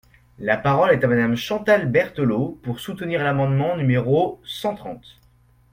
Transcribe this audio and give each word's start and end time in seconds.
La 0.39 0.57
parole 0.57 0.93
est 0.93 1.03
à 1.03 1.07
Madame 1.07 1.35
Chantal 1.35 1.87
Berthelot, 1.91 2.57
pour 2.63 2.79
soutenir 2.79 3.23
l’amendement 3.23 3.77
numéro 3.77 4.41
cent 4.43 4.73
trente. 4.73 5.19